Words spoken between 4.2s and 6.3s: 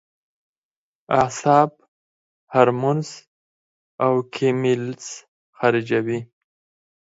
کېميکلز خارجوي